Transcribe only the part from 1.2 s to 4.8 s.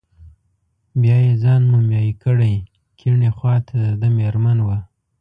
یې ځان مومیا کړی، کیڼې خواته دده مېرمن وه.